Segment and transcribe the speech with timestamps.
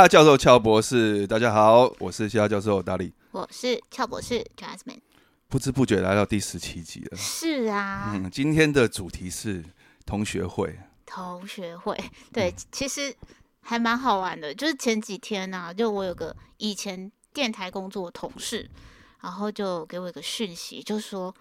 [0.00, 3.12] 嘻哈教授俏博士，大家好，我是嘻哈教授达利。
[3.32, 5.02] 我是俏博士 Jasmine。
[5.46, 7.18] 不知不觉来到第十七集了。
[7.18, 9.62] 是啊，嗯，今天的主题是
[10.06, 10.74] 同学会。
[11.04, 11.94] 同学会，
[12.32, 13.14] 对，其实
[13.60, 14.54] 还蛮好玩的。
[14.54, 18.70] 就是前几天呢、就我有个以前电台工作的同事，
[19.20, 21.34] 然后就给我一个讯息，就说：“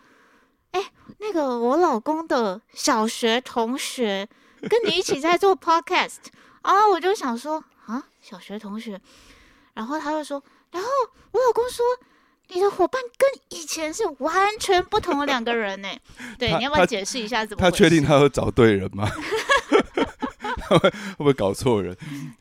[0.72, 4.28] 哎、那个我老公的小学同学
[4.64, 6.18] 跟你一起在做 podcast。”
[6.62, 9.00] 啊我就想说：“啊，小学同学。”
[9.74, 10.90] 然后他就说：“然后
[11.32, 11.86] 我老公说。”
[12.52, 13.30] 你的伙伴跟
[13.60, 15.88] 以前是完全不同的两个人呢。
[16.40, 19.08] 对，你要不要解释一下怎么他确定他会找对人吗？
[20.68, 21.96] 会 会不会搞错人？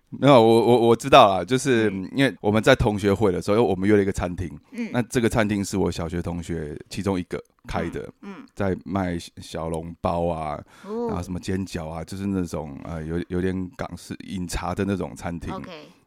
[0.08, 7.38] 没有，我我我知道啦，就是因为我们在同学会的时候，因为我们约了一个餐厅，嗯那这个餐厅是我小学同学其中一个
[7.68, 15.54] 开的，嗯在卖小笼包啊，然后哦什么煎饺啊，就是那种呃有有点港式饮茶的那种餐厅，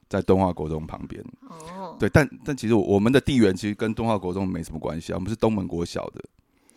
[0.10, 1.24] 在东华国中旁边。
[1.48, 6.22] 哦，对，但但其实我们的地缘其实跟东华国中没什么关系啊，我们是东门国小的，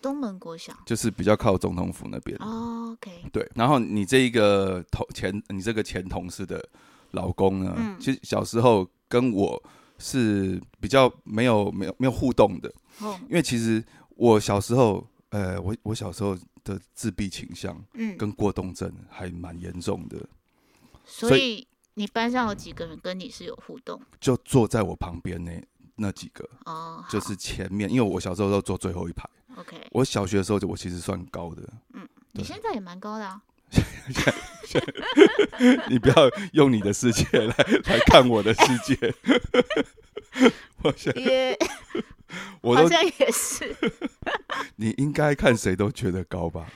[0.01, 0.73] 东门国小。
[0.87, 2.37] 就是比较靠总统府那边。
[2.41, 6.65] 哦，OK，对，然后你这一个同前，你这个前同事的
[7.11, 7.97] 老公呢，嗯。
[7.98, 9.61] 其实小时候跟我
[9.98, 13.83] 是比较没有没有没有互动的，哦，因为其实
[14.17, 20.17] 我小时候，呃，我我小时候的自闭倾向嗯，跟过动症还蛮严重的，
[21.05, 24.01] 所所以你班上有几个人跟你是有互动？
[24.20, 25.62] 就坐在我旁边那
[25.97, 29.29] 那几个，哦，就是前面，因为我小时候都坐最后一排。
[29.57, 31.62] OK，我小学的时候就我其实算高的，
[32.33, 33.41] 你现在也蛮高的啊，
[35.89, 36.15] 你不要
[36.53, 37.55] 用你的世界来
[37.85, 39.15] 来看我的世界。
[40.83, 41.57] 我想也
[42.61, 43.75] 我都好像也是，
[44.77, 46.67] 你应该看谁都觉得高吧？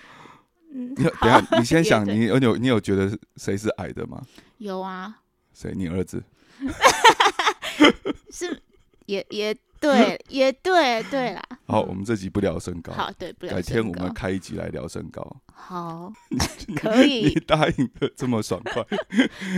[0.72, 4.22] 嗯你等下你先 想，你有你有你有觉得谁是矮的吗？
[4.58, 5.18] 有啊，
[5.54, 5.72] 谁？
[5.74, 6.22] 你儿子？
[8.30, 8.60] 是
[9.06, 15.36] 也也对，也对，对啦，好，嗯我们这集不聊身高，好，对，不聊改天我们开一集来聊身高。
[15.54, 16.12] 好，
[16.76, 18.84] 可以你，答应的这么爽快，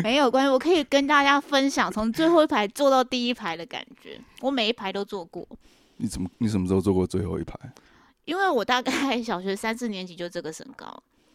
[0.03, 5.47] 没有关系，我可以跟大家分享从最后一排坐到第一排的感觉，我每一排都坐过。
[6.01, 7.55] 你怎么你什么时候坐过最后一排？
[8.25, 10.87] 因为我大概小学三四年级就这个身高，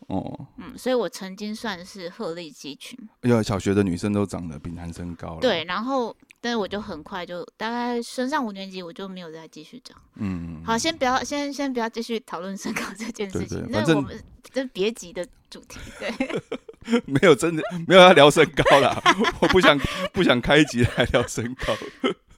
[0.08, 2.98] 哦，嗯，所以我曾经算是鹤立鸡群。
[3.22, 5.40] 因为小学的女生都长得比男生高了。
[5.42, 9.98] 对，，然后但是我就很快就大概升上五年级，我就没有再继续长。
[10.16, 14.18] 嗯，好，先不要先先不要继续讨论身高这件事情，那我们
[14.54, 15.80] 这别急的主题。
[16.00, 16.42] 对，
[17.06, 19.02] 没有真的没有要聊身高啦，
[19.42, 19.78] 我不想
[20.14, 21.76] 不想开一集来聊身高。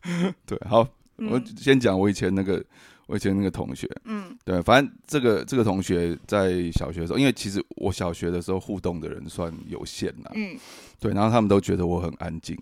[0.47, 1.45] 对，好，我嗯。
[1.57, 2.63] 先讲我以前那个
[3.07, 4.37] 我以前那个同学，嗯。
[4.43, 10.57] 对，反正这个这个同学在小学的时候，因为其实我小学的时候互动的人算有限啦，嗯，
[10.99, 12.57] 对，然后他们都觉得我很安静，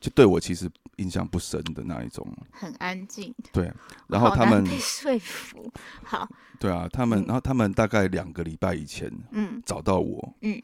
[0.00, 3.72] 就对我其实印象不深的那一种，很安静，对，
[4.08, 5.72] 然后他们被说服。
[6.02, 6.28] 好，
[6.58, 7.24] 对啊，他们嗯。
[7.26, 9.62] 然后他们大概两个礼拜以前嗯。
[9.64, 10.60] 找到我，嗯，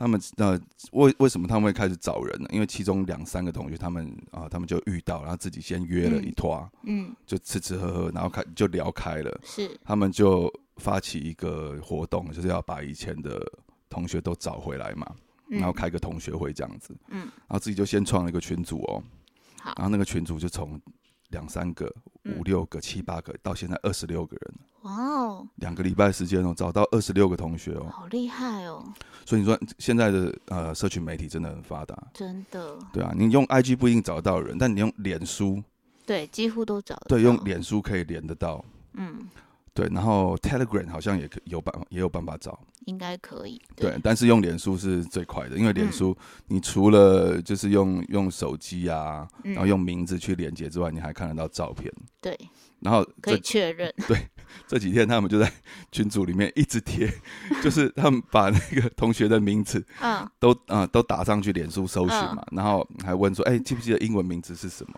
[0.00, 0.58] 他们呃
[0.92, 2.48] 为为什么他们会开始找人呢？
[2.52, 9.78] 因为其中两三个同学他们啊、他们就遇到，然后自己先约了一拖，嗯，就吃吃喝喝，然后开就聊开了，是。
[9.84, 13.46] 他们就发起一个活动，就是要把以前的
[13.90, 15.06] 同学都找回来嘛，
[15.48, 17.20] 然后嗯开个同学会这样子，嗯。
[17.20, 19.02] 然后自己就先创了一个群组哦，
[19.60, 19.74] 好。
[19.76, 20.80] 然后那个群组就从
[21.30, 21.86] 两三个、
[22.24, 22.38] 嗯。
[22.38, 28.84] 五六个、七八个，到现在二十六个人，哇哦，两个礼拜时间哦，找到二十六个同学哦，好厉害哦，
[29.24, 35.62] 所以你说现在的呃社群媒体真的很发达，真的，对啊，你用 IG 不一定找得到人，但你用脸书，
[36.04, 39.26] 对，几乎都找得对，用，脸书可以连得到，嗯，
[39.80, 42.58] 对，然后 Telegram 好像也可有办，也有办法找。
[42.86, 45.92] 应该可以，对，但是用脸书是最快的，因为脸嗯。
[45.92, 46.16] 书
[46.48, 49.52] 你除了就是用用手机啊，嗯。
[49.52, 51.90] 然后用名字去连接之外，你还看得到照片。
[52.20, 52.38] 对，
[52.80, 54.18] 然后可以确认，对
[54.66, 55.50] 这几天他们就在
[55.92, 57.10] 群组里面一直贴，
[57.62, 64.94] 就是他们把那个同学的名字嗯，都啊、呃都打上去脸书搜寻嘛，然后还问说，哎、记不记得英文名字是什么？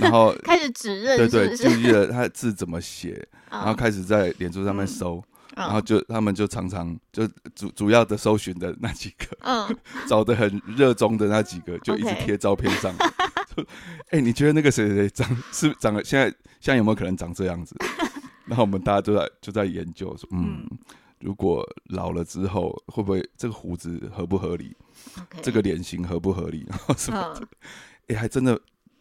[0.00, 1.82] 然后 开始指认对对，是不是？
[1.82, 3.26] 记得他的字怎么写？
[3.50, 5.24] 然后嗯开始在脸书上面嗯搜，
[5.56, 9.26] 嗯然后就他们就常常就主主要的搜寻的那几个。
[9.40, 9.76] 嗯，
[10.08, 12.94] 找的很热衷的那几个，就一直贴照片上
[14.10, 16.26] 哎、你觉得那个谁谁谁长是长得现在
[16.60, 17.74] 现在有没有可能长这样子？
[18.46, 20.64] 然后我们大家就在就在研究说，嗯，
[21.20, 24.76] 如果老了之后会不会这个胡子合不合理
[25.42, 26.64] 这个脸型合不合理？
[26.68, 27.34] 然后什么？
[27.40, 27.48] 嗯，
[28.08, 28.58] 哎、还真的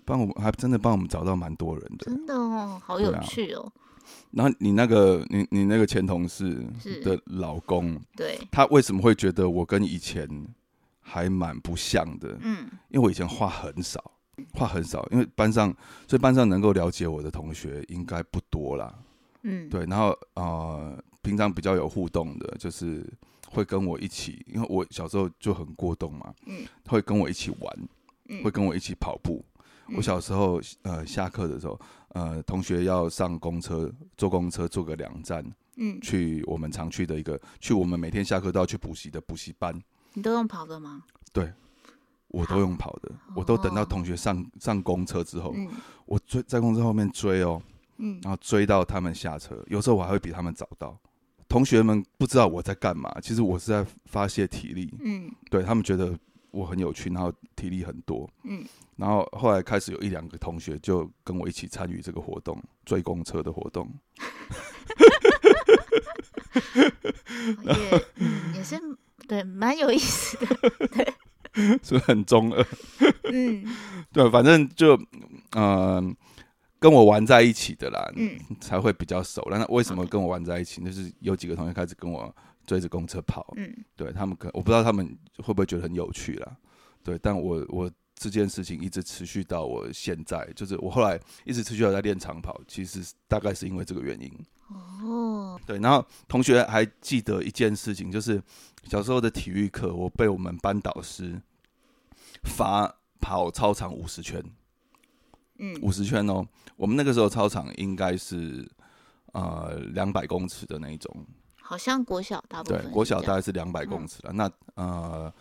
[0.08, 2.06] 帮我们，还真的帮我们找到蛮多人的。
[2.06, 3.70] 真的哦，好有趣哦。
[4.32, 6.66] 然后你那个你你那个前同事
[7.04, 10.26] 的老公，对，他为什么会觉得我跟以前
[11.02, 14.02] 还蛮不像的，嗯因为我以前话很少，
[14.54, 15.76] 话很少，因为班上，
[16.08, 18.98] 所以班上能够了解我的同学应该不多啦。
[19.44, 23.06] 嗯，对，然后呃，平常比较有互动的，就是
[23.50, 27.90] 会跟我一起，因为我小时候就很过动嘛，嗯，会跟我一起玩，
[28.30, 29.44] 嗯会跟我一起跑步。
[29.96, 31.80] 我小时候呃下课的时候，
[32.10, 35.46] 呃，同学要上公车，坐公车坐个两站，
[35.78, 39.80] 嗯，去我们常去的一个，去我们每天下课都要去补习的补习班，
[40.14, 41.04] 你都用跑的吗？
[41.32, 41.52] 对
[42.30, 43.86] 我都用跑的，我都等到哦。
[43.86, 45.70] 同学上上公车之后，嗯。
[46.06, 47.62] 我追在公车后面追哦，
[47.98, 48.20] 嗯。
[48.24, 50.98] 然后追到他们下车，有时候我还会比他们早到。
[51.48, 55.32] 同学们不知道我在干嘛，其实我是在发泄体力，嗯。
[55.50, 56.18] 对他们觉得
[56.58, 58.66] 我很有趣，然后体力很多，嗯，
[58.96, 63.88] 然后后来开始有一两个同学就跟我一起参与这个活动，追公车的活动。
[67.64, 68.76] 也嗯也是
[69.28, 70.48] 对，蛮有意思的。
[71.54, 72.66] 对是不是很中二？
[73.32, 73.64] 嗯
[74.12, 74.96] 对，反正就
[75.52, 76.16] 嗯、呃
[76.80, 79.46] 跟我玩在一起的啦，嗯才会比较熟。
[79.50, 80.82] 那为什么跟我玩在一起？
[80.84, 82.36] 就是有几个同学开始跟我
[82.68, 86.56] 追着公车跑，嗯对他们可我不知道他们会不会觉得很有趣啦。
[87.04, 94.32] 对，但我我这件事情一直持续到我现在，就是我后来一直持续有在练长跑，其实大概是因为这个原因。
[94.70, 98.42] 哦对，然后同学还记得一件事情，就是
[98.84, 101.42] 小时候的体育课，我被我们班导师
[102.44, 104.44] 罚跑操场五十圈，
[105.60, 106.46] 嗯五十圈哦。
[106.76, 108.70] 我们那个时候操场应该是
[109.32, 111.26] 呃两百公尺的那一种，
[111.68, 114.32] 好像国小大部分，对国小大概是两百公尺了。
[114.32, 115.34] 那呃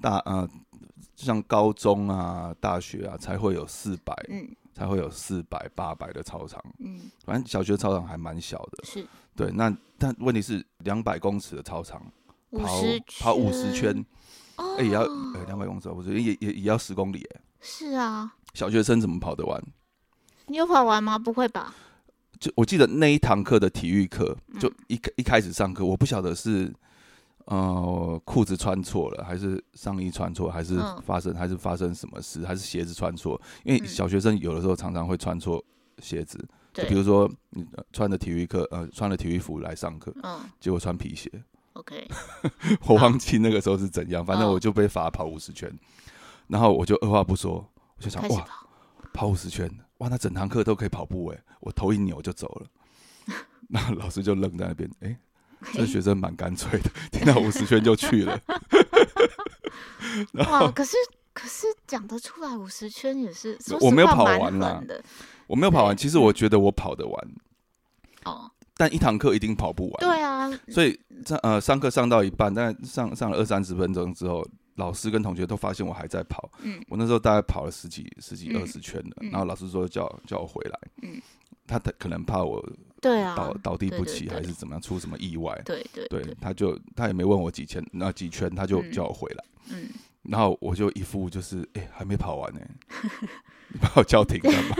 [0.00, 0.48] 大呃
[1.14, 6.58] 像高中啊、大学啊才会有四百、嗯才会有四百、八百的操场。
[6.78, 9.52] 嗯反正小学操场还蛮小的，是对。
[9.52, 12.02] 那但问题是两百公尺的操场。
[12.50, 12.82] 跑
[13.18, 13.92] 跑五十圈，
[14.56, 17.40] 哦，哎、也要呃两百公尺，我觉得也也也要十公里哎。
[17.60, 19.60] 是啊，小学生怎么跑得完？
[20.46, 21.18] 你有跑完吗？
[21.18, 21.74] 不会吧？
[22.44, 24.60] 就我记得那一堂课的体育课，嗯。
[24.60, 26.70] 就一开一开始上课，我不晓得是
[27.46, 33.40] 呃裤子穿错了，还是上衣穿错，还是嗯发生、还是发生什么事，还是鞋子穿错？
[33.64, 33.86] 因为嗯。
[33.86, 35.64] 小学生有的时候常常会穿错
[36.00, 36.36] 鞋子，
[36.74, 41.30] 就比，如说你呃穿的体育课呃穿了体育服来上课，嗯结果穿皮鞋
[41.72, 42.06] ，，OK，
[42.86, 45.72] 我忘记那个时候是怎样，反正哦我就被罚跑五十圈，
[46.48, 48.68] 然后我就二话不说，我就想哇，跑，
[49.14, 52.66] 跑五十圈，哇，那整堂课都可以跑步哎，我头一扭就走了。
[53.68, 55.16] 那老师就愣在那边，哎、
[55.72, 58.38] 这学生蛮干脆的，听到五十圈就去了。
[60.32, 60.70] 然哇！
[60.70, 60.96] 可是
[61.32, 64.82] 可是讲得出来五十圈也是，我没有跑完啦
[65.46, 67.28] 我没有跑完，其实我觉得我跑得完，
[68.24, 68.50] 哦。
[68.76, 70.00] 但一堂课一定跑不完。
[70.00, 74.46] 对啊，所以上呃上课上到一半，但上上了二三十分钟之后，
[74.76, 76.50] 老师跟同学都发现我还在跑。
[76.62, 76.82] 嗯。
[76.88, 78.60] 我那时候大概跑了十几十几嗯。
[78.60, 79.30] 二十圈了，嗯。
[79.30, 80.78] 然后老师说叫叫我回来。
[81.02, 81.20] 嗯。
[81.66, 82.62] 他他可能怕我
[83.00, 85.58] 对啊，倒倒地不起，还是怎么样出什么意外？
[85.64, 88.92] 对对对，他就他也没问我几圈，那几圈他就嗯。
[88.92, 89.88] 叫我回来，嗯，
[90.22, 92.60] 然后我就一副就是哎、还没跑完呢、
[93.68, 94.76] 你 把我叫停干嘛？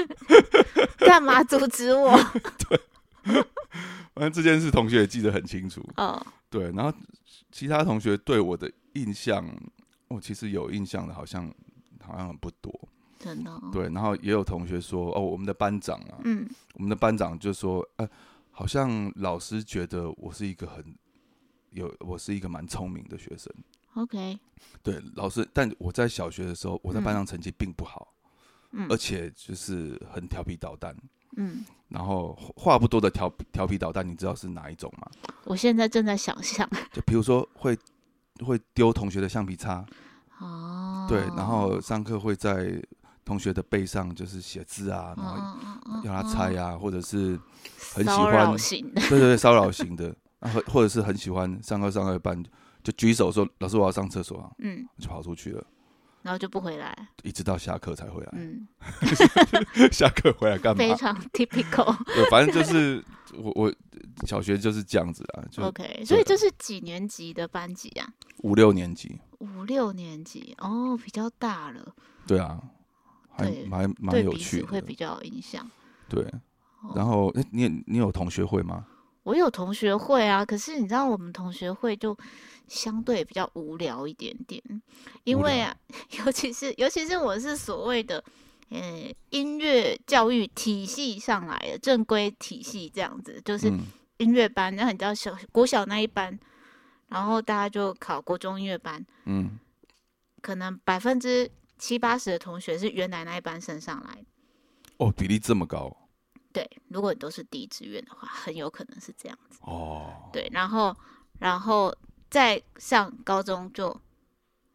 [0.98, 2.14] 干嘛阻止我？
[2.68, 2.80] 对。
[4.14, 6.92] 反正这件事同学也记得很清楚，哦，对，然后
[7.50, 9.44] 其他同学对我的印象，
[10.14, 11.52] 我其实有印象的，好像
[12.00, 18.08] 好像不多，真的、哦，对，然后也有同学说，哦，我们的班长啊，嗯我们的班长就说，呃，
[18.50, 20.84] 好像老师觉得我是一个很
[21.70, 23.52] 有，我是一个蛮聪明的学生。
[23.94, 24.38] ，OK，
[24.82, 28.14] 对，老师，但我在小学的时候，我在班嗯上成绩并不好，
[28.72, 30.96] 嗯而且就是很调皮捣蛋。
[31.36, 35.10] 嗯，然后话不多的调调皮捣蛋，你知道是哪一种吗？
[35.44, 37.76] 我现在正在想象，就比如说会
[38.44, 39.86] 会丢同学的橡皮擦，哦，
[41.08, 42.82] 对，然后上课会在
[43.24, 47.38] 同学的背上就是写字啊，然后嗯嗯嗯要他猜啊，或者是
[47.94, 48.56] 很喜欢，
[49.08, 52.42] 对对对，骚扰型的，然后或者是很喜欢上课上到一半
[52.82, 55.64] 就举手说老师我要上厕所啊，嗯，就跑出去了，
[56.24, 58.30] 然后就不回来，一直到下课才回来。
[58.32, 58.66] 嗯，
[59.92, 60.78] 下课回来干嘛？
[60.78, 61.94] 非常 typical。
[62.16, 63.04] 对，反正就是
[63.34, 63.74] 我我
[64.26, 68.08] 小学就是这样子啊，就 OK，所以这是几年级的班级啊？
[68.38, 71.94] 五六年级，五六年级哦，比较大了，
[72.26, 72.58] 对啊，
[73.30, 75.70] 还对蛮蛮有趣的，会比较有影响。
[76.08, 76.24] 对。
[76.24, 78.86] 哦然后，诶你也你有同学会吗？
[79.22, 82.14] 我有同学会啊，可是你知道我们同学会就
[82.68, 84.62] 相对比较无聊一点点，
[85.24, 85.76] 因为啊，
[86.24, 88.22] 尤其是尤其是我是所谓的
[88.70, 93.80] 呃音乐教育体系上来的正规体系这样子，就是嗯
[94.18, 96.38] 音乐班，然后你知道小国小那一班，
[97.08, 99.58] 然后大家就考国中音乐班，嗯
[100.40, 104.24] 可能百分之七八十的同学是原来那一班升上来的。
[104.98, 105.94] 哦，比例这么高
[106.52, 109.58] 对，如果你都是第一志愿的话，很有可能是这样子。
[109.62, 110.96] 哦，对，然后
[111.40, 111.92] 然后
[112.34, 113.96] 再上高中就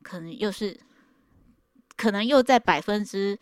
[0.02, 0.80] 可能又是
[1.98, 3.38] 可能又在百分之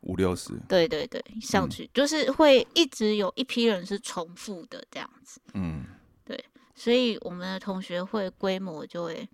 [0.00, 5.84] 五六十，对对对上嗯去，就是会一直有一批人是重复的这样子，嗯，
[6.24, 9.28] 对所以我们的同学会规模就会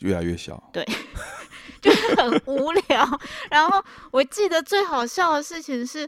[0.00, 0.62] 越来越小。
[0.70, 0.86] 对
[1.80, 3.20] 就是很无聊。
[3.50, 6.06] 然后我记得最好笑的事情是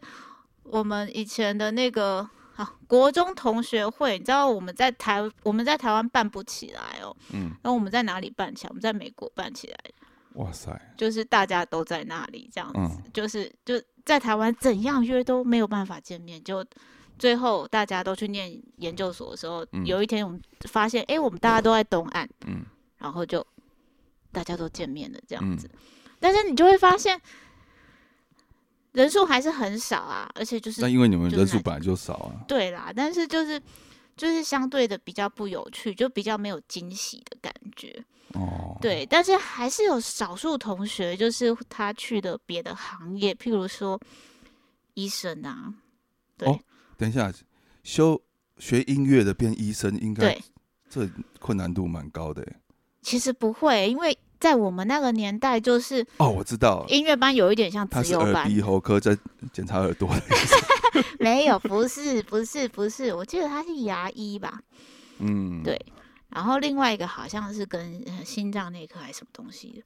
[0.64, 2.28] 我们以前的那个
[2.62, 8.68] 啊国中同学会，你知道我们在台我们在台湾办不起来哦，嗯，然后我们在哪里办起来？
[8.70, 9.76] 我们在美国办起来，
[10.34, 16.64] 哇塞，就是大家都在那里这样子，嗯就是就在台湾怎样约都没有办法见面，就。
[17.18, 22.64] 最后大家都去念研究所的时候，嗯有一天我们发现，哎、我们大家都在东岸，嗯
[22.98, 23.46] 然后就
[24.32, 25.70] 大家都见面了这样嗯子。
[26.18, 27.20] 但是你就会发现
[28.92, 32.44] 人数还是很少啊，而且就是那因为你们人数本来就少啊。
[32.46, 33.60] 对啦，但是就是
[34.16, 38.04] 就是相对的比较不有趣，就比较没有惊喜的感觉。
[38.34, 44.00] 哦，对，但是还是有少数同学，就是他去的别的行业，譬如说
[44.94, 45.72] 医生啊，
[46.36, 46.58] 对、哦
[46.96, 47.32] 等一下，
[47.82, 48.20] 修
[48.58, 50.42] 学音乐的变医生，应该对，
[50.88, 52.56] 这困难度蛮高的欸。
[53.02, 59.16] 其实不会，因为在我们那个年代，就是哦，我知道，音乐班有一点像他是耳自由班，鼻喉科在
[59.52, 60.22] 检查耳朵的。
[61.20, 64.60] 没有，不是，不是，不是，我记得他是牙医吧？
[65.20, 65.80] 嗯，对
[66.28, 69.82] 然后另外一个好像是跟呃心脏内科还是什么东西的，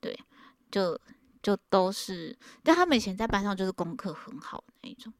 [0.00, 0.16] 对，
[0.70, 0.96] 就
[1.42, 5.12] 就都是，但他们以前在班上就是功课很好的那一种，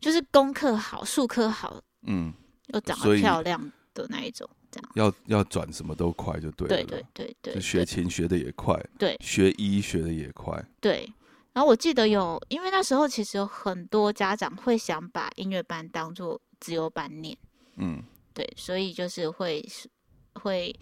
[0.00, 2.32] 就是功课好、数科好嗯，
[2.68, 3.60] 又长得漂亮
[3.92, 5.12] 的那一种，这样。
[5.28, 6.84] 要要转什么都快就对了。
[6.84, 10.62] 对对对学琴学的也快，对学医学的也快。
[10.80, 11.10] 对。
[11.52, 17.34] 然后我记得有，因为那时候其实有很多家长会想把音乐班当做自由班念，
[17.76, 18.02] 嗯，
[18.34, 19.88] 对，所以就是会是
[20.34, 20.78] 会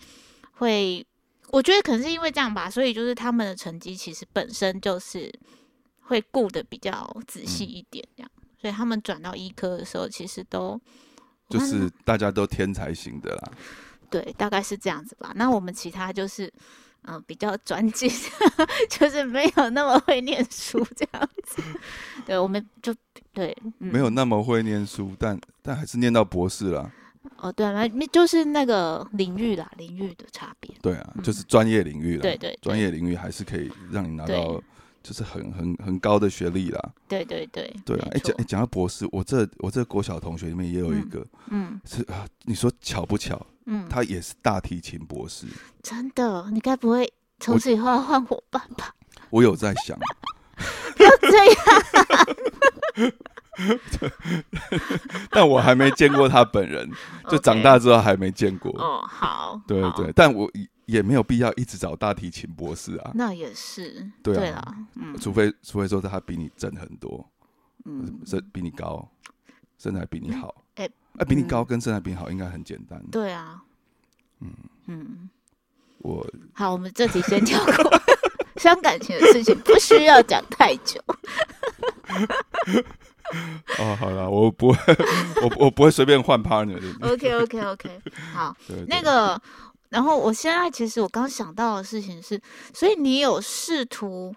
[0.54, 1.06] 会，
[1.52, 5.32] 我觉得可能是因为这样吧，所以就是他们的成绩其实本身就是
[6.00, 10.80] 会顾的比较仔细一点，这样，所以他们转到医科的时候，其实都
[11.48, 13.52] 就是大家都天才型的啦。
[14.10, 15.32] 对，大概是这样子吧。
[15.34, 16.52] 那我们其他就是。
[17.06, 18.10] 嗯，比较 专精，
[18.88, 21.62] 就是没有那么会念书这样子。
[22.24, 22.94] 对，我们就
[23.34, 26.90] 对，嗯、没有那么会念书，但但还是念到博士啦。
[27.36, 30.74] 哦，对啊，那就是那个领域啦，领域的差别。
[30.80, 32.20] 对啊，就是专业领域啦。
[32.20, 34.62] 嗯对对对专业领域还是可以让你拿对到
[35.04, 36.90] 就是很很很高的学历啦。
[37.06, 43.40] 对对对，对啊，哎讲哎讲到博士，我这我这国小同学里面也有一嗯个嗯是啊，你说巧不巧？
[43.66, 45.46] 嗯，他也是大提琴博士。
[45.82, 48.92] 真的，你该不会从此以后要换伙伴吧？
[49.30, 49.96] 我有在想，
[50.96, 51.44] 不 要这
[53.04, 53.12] 样，
[55.30, 56.90] 但我还没见过他本人，
[57.30, 58.70] 就长大之后还没见过。
[58.80, 60.50] 哦，好，好对对，，但我
[60.86, 64.76] 也也没有必要一直找大提琴博士啊，那也是，对啊。
[64.96, 65.16] 嗯。
[65.18, 67.28] 除非除非说他比你正很多，
[67.84, 69.08] 嗯，身比你高，
[69.78, 70.88] 身材比你好，哎
[71.18, 71.48] 哎，比你嗯。
[71.48, 73.02] 高跟身材比你好应该很简单。
[73.10, 73.62] 对啊，
[74.40, 74.50] 嗯。
[74.86, 75.30] 嗯，
[75.98, 77.74] 我好，我们这题先跳过，
[78.56, 81.02] 伤感情的事情不需要讲太久。
[83.78, 84.78] 哦，好了，我不会，
[85.42, 87.08] 我我不会随便换 partner 的。
[87.08, 88.00] OK OK OK，
[88.34, 88.54] 好，
[88.86, 89.40] 那个，
[89.94, 92.40] 然后我现在其实我刚想到的事情是，
[92.74, 94.34] 所以你有试图，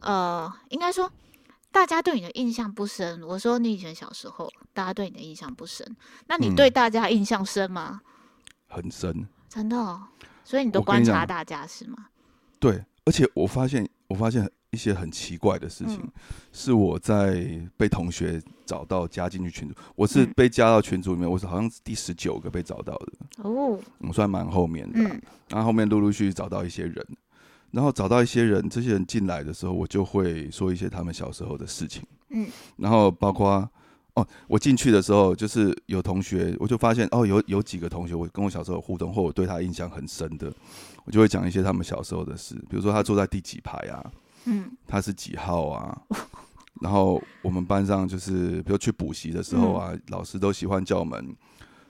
[0.00, 1.12] 呃，应该说
[1.70, 3.22] 大家对你的印象不深。
[3.22, 5.86] 我说你以前小时候，大家对你的印象不深，
[6.26, 8.00] 那你嗯对大家印象深吗？
[8.66, 10.02] 很深，真的、哦，
[10.42, 12.06] 所以你都观察大家是吗？
[12.58, 16.12] 对，而且我发现，我发现一些很奇怪的事情，嗯。
[16.50, 20.32] 是我在被同学找到加进去群组，我是嗯。
[20.34, 23.12] 被加到群组里面，我是好像是第十九个被找到的，
[23.42, 25.22] 哦，我算蛮后面的啊、嗯。
[25.50, 27.06] 然后后面陆陆续续找到一些人，
[27.70, 33.68] 然后找到一些人，这些人进来的时候，我就会说一些他们小时候的事情，嗯，然后包括
[34.14, 40.50] 哦，我进去的时候，就是有同学，我就发现哦，有有几个同学，我跟我小时候有互动，或我对他印象很深的，
[41.04, 44.10] 我就会讲一些他们小时候的事，比如说他坐在第几排啊，
[44.44, 46.02] 嗯他是几号啊。
[46.80, 51.36] 然后我们班上就是，比如去补习的时候啊，老师都喜欢叫我们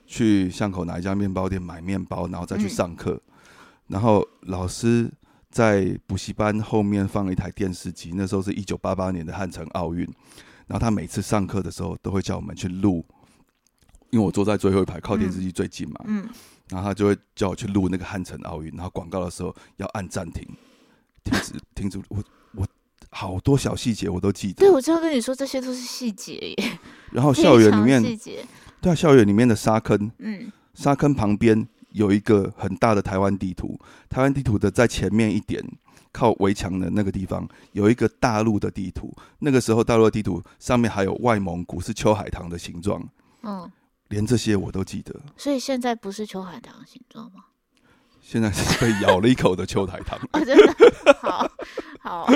[0.05, 3.19] 去巷口哪一家面包店买面包，然后再去嗯上课。
[3.87, 5.11] 然后老师
[5.49, 10.03] 在补习班后面放了一台电视机，那时候是一九八八年的汉城奥运。
[10.67, 13.05] 然后他每次上课的时候都会叫我们去录，
[14.11, 15.99] 因为我坐在最后一排，靠电视机最近嘛。
[16.05, 16.29] 嗯
[16.69, 20.47] 然后他就会叫我去录那个汉城奥运，然后广告的时候要按暂停，
[21.23, 22.23] 停止停止，我我
[23.13, 24.55] 好多小细节我都记得。
[24.55, 26.79] 对，我就要跟你说，这些都是细节耶，
[27.11, 28.45] 然后校园里面，细节，
[28.81, 30.51] 对啊，校园里面的沙坑，嗯。
[30.73, 33.79] 沙坑旁边有一个很大的台湾地图，
[34.09, 35.63] 台湾地图的在前面一点，
[36.11, 39.15] 靠围墙的那个地方有一个大陆的地图。
[39.37, 43.07] 那个时候大陆的地图上面还有外蒙古是秋海棠的形状，
[43.43, 43.71] 嗯，
[44.07, 45.15] 连这些我都记得。
[45.37, 47.43] 所以现在不是秋海棠的形状吗？
[48.23, 50.73] 现在是被咬了一口的秋海棠， 哦，真的，
[51.21, 51.45] 好
[51.99, 52.27] 好，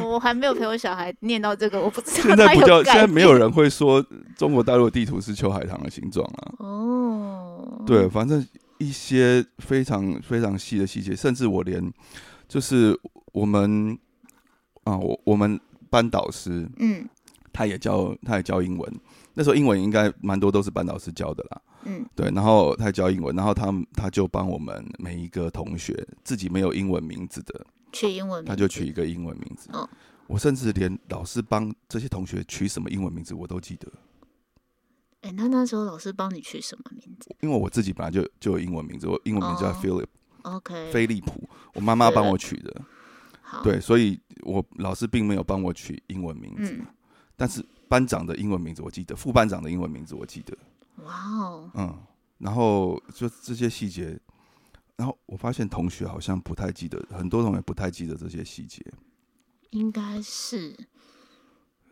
[0.00, 4.02] 我还没有陪我小孩念到这个，我不知道现在不叫，现在没有人会说
[4.36, 6.54] 中国大陆的地图是秋海棠的形状啊。
[6.58, 8.46] 哦，对，反正
[8.78, 11.92] 一些非常非常细的细节，甚至我连
[12.48, 12.98] 就是
[13.32, 13.98] 我们
[14.84, 15.60] 啊，我我们
[15.90, 17.06] 班导师嗯。
[17.56, 19.00] 他也教他也教英文，
[19.34, 21.62] 那时候英文应该蛮多都是班导师教的啦。
[21.84, 22.04] 嗯。
[22.14, 29.68] 对，然后他教英文，然后他他就帮我们每一个同学自己没有英文名字的，取英文名字，他就取一个英文名字。
[29.72, 29.88] 哦。
[30.26, 33.92] 我甚至连老师帮这些同学取什么英文名字我都记得，
[35.20, 37.34] 哎、那那时候老师帮你取什么名字？
[37.40, 39.76] 因为我自己本来就就有英文名字，我英文名字叫哦。
[39.82, 40.06] Philip、
[40.42, 42.80] ？OK，飞利浦，我妈妈帮我取的。
[43.42, 46.86] 好，对，所以我老师并没有帮我取英文名字，嗯，
[47.36, 50.56] 但是班长的英文名字我记得，副班长的英文名字我记得，
[51.02, 51.98] 哇哦，嗯，
[52.38, 54.18] 然后就这些细节，
[54.96, 58.80] 然后我发现同学好像不太记得，很多同学不太记得这些细节，
[59.70, 60.74] 应该是，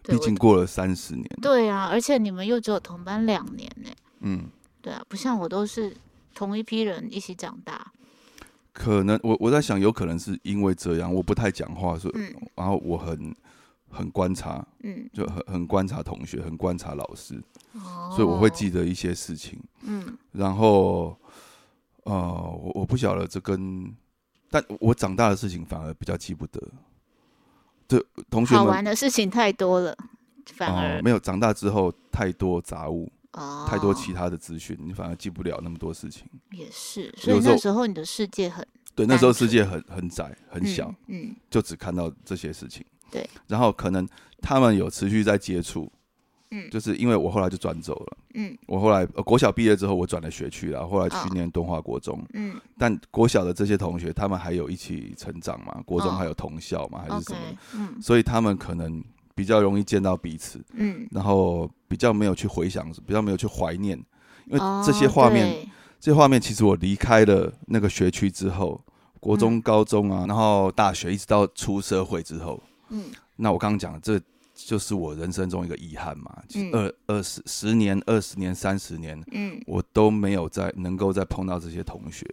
[0.04, 3.90] 毕竟过了三十年，对啊，而且你们又只有同班两年呢，
[4.20, 4.48] 嗯，
[4.80, 5.96] 对啊，不像我都是
[6.34, 7.92] 同一批人一起长大，
[8.72, 12.34] 可能我我在想，有可能是因为这样，我不太讲话，所以、嗯。
[12.54, 13.34] 然后我很
[13.92, 17.40] 很观察，嗯，就很很观察同学，很观察老师，
[17.74, 19.62] 哦，所以我会记，得一些事情。
[19.82, 21.16] 嗯然后，
[22.04, 23.94] 呃，我我不晓得这跟，
[24.50, 26.60] 但我长大的事情反而比较记不得。
[27.86, 29.94] 这，同学们好玩的事情太多了，
[30.54, 36.26] 反哦、而没有长大之后太多杂物，哦，太多其他的资讯，你反而记不了那么多事情。
[36.52, 42.84] 也是，所以那时候你的世界很对，那时候世界很很窄很小，嗯，嗯就只看到这些事情。
[43.12, 44.08] 对，然后可能
[44.40, 45.92] 他们有持续在接触，
[46.50, 46.68] 嗯。
[46.70, 48.16] 就是因为我后来就转走了。
[48.34, 48.58] 嗯。
[48.66, 52.20] 我后来、呃、国小毕业之后，我转了学区了，后来去哦念敦化国中。
[52.32, 52.60] 嗯。
[52.78, 56.14] 但国小的这些同学，他们还有一起成长嘛，国中哦。
[56.16, 57.38] 还有同校嘛，还是什么？
[57.74, 58.02] 嗯。
[58.02, 63.98] 所以他们可能比较容易见到彼此，嗯，然后比较没有去回想，比较没有去怀念，
[64.46, 65.68] 因为哦这些画面，对。
[66.00, 68.82] 这些画面其实我离开了那个学区之后，
[69.20, 69.62] 国中、嗯。
[69.62, 72.60] 高中啊，然后大学一直到出社会之后，
[72.92, 73.04] 嗯。
[73.36, 74.20] 那我刚刚讲的，这
[74.54, 76.42] 就是我人生中一个遗憾嘛。
[76.54, 76.70] 嗯。
[76.72, 79.60] 二二十十年、二十年、三十年，嗯。
[79.66, 82.24] 我都没有再能够再碰到这些同学，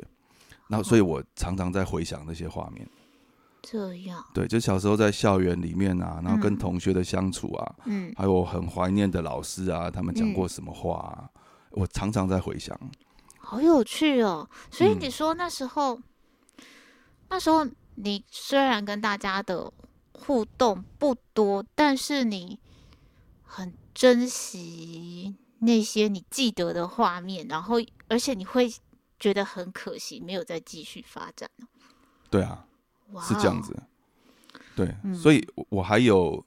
[0.67, 2.87] 然后所以我常常在回想那些画面。
[3.61, 6.57] 这样，对，就小时候在校园里面啊，然后跟嗯。
[6.57, 8.13] 同学的相处啊，嗯。
[8.15, 11.29] 还有我很怀念的老师啊，他们讲过嗯什么话啊，
[11.71, 12.79] 我常常在回想。
[13.37, 14.47] 好有趣哦。
[14.71, 14.97] 所以嗯。
[15.01, 15.99] 你说那时候，
[17.29, 19.71] 那时候你虽然跟大家的
[20.19, 22.59] 互动不多，但是你
[23.43, 27.77] 很珍惜那些你记得的画面，然后
[28.07, 28.71] 而且你会
[29.19, 31.67] 觉得很可惜没有再继续发展哦。
[32.29, 32.65] 对啊，
[33.13, 33.61] 哇，是这样。
[33.61, 33.75] 子。
[34.75, 36.45] 对，嗯所以我我还有，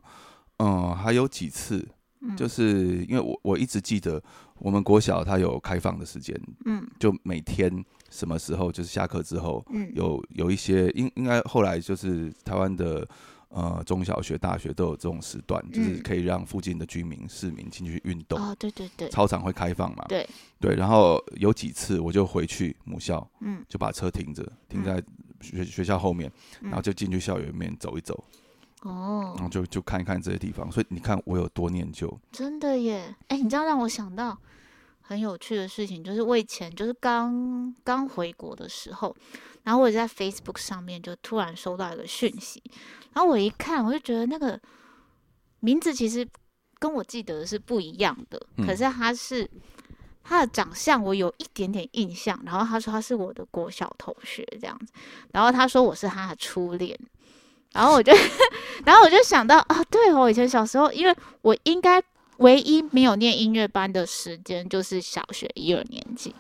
[0.59, 1.87] 嗯，还有几次，
[2.21, 4.23] 嗯就是因为我我一直记得
[4.59, 13.07] 我们国小它有开放的时间，嗯就每天什么时候就是下课之后嗯有有一些应应该后来就是台湾的
[13.53, 20.05] 呃中小学、大学都有这种时段，就是嗯可以让附近的居民市民进去运动，哦，对对对，操场会开放嘛？
[20.09, 23.65] 对，对，然后有几次我就回去母校，嗯。
[23.69, 24.85] 就把车停着，停嗯。
[24.85, 25.03] 在
[25.41, 26.69] 学学校后面，嗯。
[26.69, 28.25] 然后就进去校园里面走一走，
[28.83, 29.35] 哦。
[29.37, 30.71] 然，后就就看一看这些地方。
[30.73, 33.15] 所以你看我有多念旧，真的耶！
[33.29, 34.39] 哎，你这样让我想到
[35.13, 39.15] 很有趣的事情，就是我以前就是刚刚回国的时候，
[39.63, 42.63] 然后我在 Facebook 上面就突然收到一个讯息，
[43.13, 44.59] 然后我一看，我就觉得那个
[45.61, 46.27] 名字其实
[46.79, 49.49] 跟我记得的是不一样的，嗯可是他是
[50.25, 54.93] 他的长相我有一点点印象，然后他说他是我的国小同学这样子，
[55.33, 56.99] 然后他说我是他的初恋。
[57.75, 58.13] 然后我就，
[58.85, 61.99] 然后我就想到啊，对哦，我以前小时候，因为我应该
[62.43, 66.35] 唯一没有念音乐班的时间就是小学一二年级，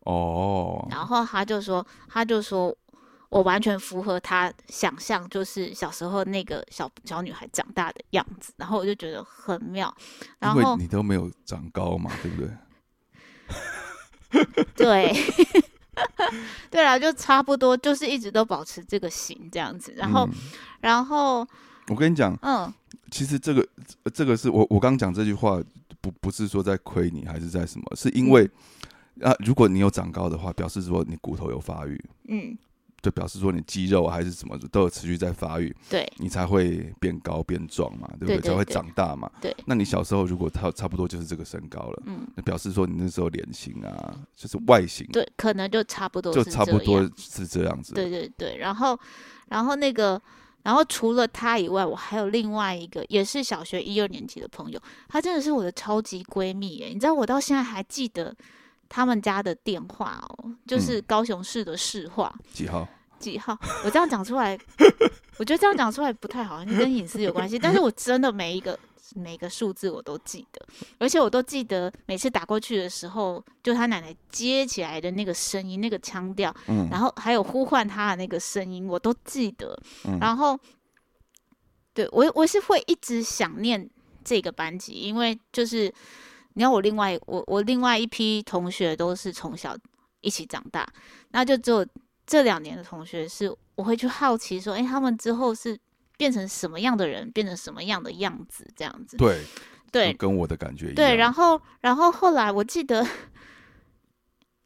[0.00, 2.76] 哦，然后他就说，他就说
[3.30, 9.94] 我完全符合他想象，就是小时候那个小小女孩长大的样子，然后我就觉得很妙，
[10.38, 12.50] 然后你都没有长高嘛，对不对？
[14.76, 15.12] 对，
[16.70, 19.94] 对啦，就差不多，就是一直都保持这个型这样子。
[19.96, 20.34] 然后，嗯。
[20.80, 21.44] 然后，
[21.88, 22.72] 我跟你讲，嗯
[23.10, 23.66] 其实这个
[24.12, 25.60] 这个是我我刚讲这句话，
[26.00, 27.84] 不不是说在亏你，还是在什么？
[27.96, 28.48] 是因为、
[29.22, 31.98] 啊，如果你有长高的话，表示说你骨头有发育，
[32.28, 32.56] 嗯，
[33.00, 39.30] 就表示说你肌肉还是什么都有持续在发育，对你才会变高变壮嘛，对不对对才会长大嘛。
[39.40, 39.56] 对。
[39.64, 47.94] 那你小时候如果差差不多就是这个身高了，嗯，那表示说你那时候脸型啊，就是外形对，可能就差不多就差不多是这样子。
[47.94, 48.98] 对对对，然后，
[49.48, 50.20] 然后那个，
[50.62, 56.88] 然后除了她以外，我还有另外一个也是小学一二年级的朋友，她真的是我的超级闺蜜耶！
[56.88, 58.34] 你知道我到现在还记得
[58.88, 62.86] 他们家的电话哦，就是高雄市的市话、几号？
[63.18, 63.58] 几号？
[63.84, 64.58] 我这样讲出来，
[65.38, 67.58] 我觉得这样讲出来不太好，跟隐私有关系。
[67.58, 68.78] 但是我真的每一个
[69.14, 70.66] 每个数字我都记得，
[70.98, 79.78] 而且我都记得每次打过去的时候，就他奶奶接起来的那个声音、那个腔调，嗯然后还有呼唤他的那个声音，我都记得。
[80.04, 80.58] 嗯然后，
[81.94, 83.88] 对我我是会一直想念
[84.24, 85.92] 这个班级，因为就是
[86.54, 89.76] 你看我另外我我另外一批同学都是从小
[90.20, 90.86] 一起长大，
[91.30, 91.86] 那就只有
[92.26, 95.78] 这两年的同学是我会去好奇说，哎，他们之后是
[96.18, 99.16] 变成什么样的人，变成什么样的样子，这样子。
[99.16, 99.42] 对
[99.90, 100.94] 对跟我的感觉一样。
[100.96, 103.06] 对，然后然后后来我记得，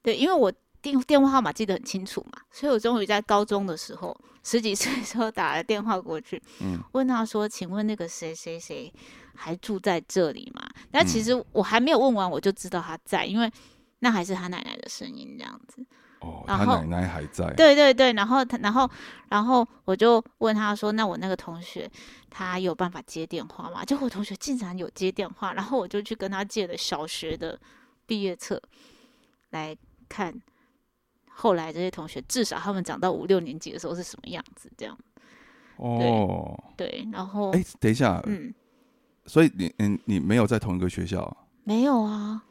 [0.02, 8.92] 对，因为我电电话号码记得很清楚嘛，所以我终于在高中的时候，十几岁的时候打了电话过去，嗯问他说：“请问那个谁谁谁
[9.36, 13.48] 还住在这里吗？”但其嗯实我还没有问完，我就知道他在，因为
[14.00, 15.86] 那还是他奶奶的声音这样子。
[16.22, 17.52] 哦，然后他奶奶还在。
[17.54, 18.88] 对对对，然后他，然后，
[19.28, 21.90] 然后我就问他说：“那我那个同学
[22.30, 27.58] 他有办法接电话吗？”结果我同学竟然有接电话，然后我就去跟他借了小学的
[28.06, 28.60] 毕业册
[29.50, 29.76] 来
[30.08, 30.34] 看，
[31.28, 34.96] 后来这些同学至少他们长到五六年级的时候是什么样子，这样
[35.76, 38.54] 哦，对，然后哎，等一下，嗯，
[39.26, 41.36] 所以你你你没有在同一个学校？
[41.64, 42.44] 没有啊，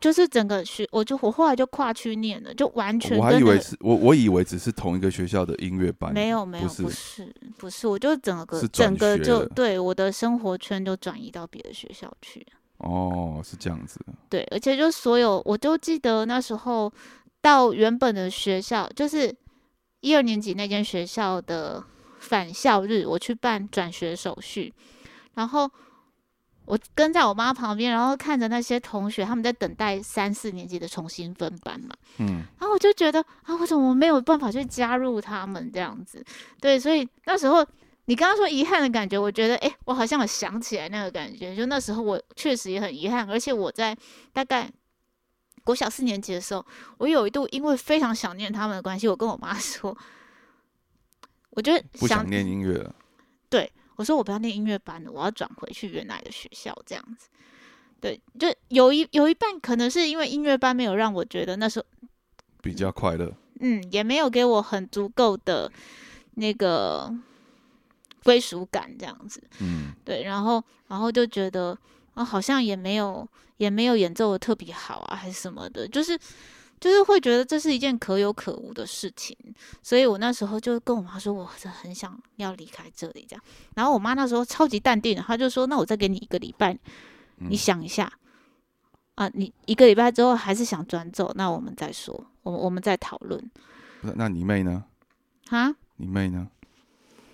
[0.00, 12.46] 就是整个学，我就我后来就跨区念了，就完全我还以为是我我以为只是同一个学校的音乐班，没有没有，不是不是我就整个整个就对我的生活圈就转移到别的学校去。
[12.78, 13.98] 哦，是这样子。
[14.28, 16.92] 对，而且就所有，我就记得那时候
[17.40, 19.34] 到原本的学校，就是
[20.00, 21.82] 一二年级那间学校的
[22.20, 24.72] 返校日，我去办转学手续，
[25.34, 25.68] 然后
[26.68, 36.22] 我跟在我妈旁边，然后看着那些同学他们在等待三四年级的重新分班嘛，嗯，然后我就觉得啊，我怎么没有办法去加入他们这样子？
[36.60, 37.66] 对，所以那时候
[38.04, 43.96] 你刚刚说遗憾的感觉，我觉得诶，我好像有想起来那个感觉，就那时候我确实也很遗憾，而且我在
[44.34, 44.70] 大概
[45.64, 46.62] 国小四年级的时候，
[46.98, 49.96] 我有一度因为非常想念他们的关系，我跟我妈说，
[51.52, 52.94] 我就不想念音乐了。
[53.98, 57.26] 我说我不要念音乐班了，我要转回去原来的学校这样子。
[58.00, 61.86] 对，就有一有一半可能是因为音乐班没有让我觉得那时候
[62.62, 63.34] 比较快乐。
[63.58, 65.68] 嗯，也没有给我很足够的
[66.34, 67.12] 那个
[68.22, 69.42] 归属感，这样子。
[69.58, 71.76] 嗯，对，然后然后就觉得
[72.14, 76.16] 啊，好像也没有也没有演奏的特别好啊，还是什么的，就是
[76.80, 79.36] 就是会觉得这是一件可有可无的事情。
[79.82, 83.44] 所以我那时候就跟我妈说，我真的很想要离开这里，这样。
[83.74, 86.72] 然后我妈那时候超级淡定的，她就说：“那我再给你一个礼拜，
[87.36, 88.12] 你嗯想一下。”
[89.16, 93.50] 啊，你一个礼拜之后还是想转走，那我们再说，我们我们再讨论
[94.00, 94.84] 不是那你妹呢？
[95.48, 95.74] 啊。
[95.96, 96.48] 你妹呢？